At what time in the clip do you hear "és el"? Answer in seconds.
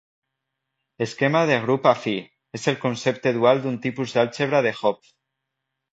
2.61-2.79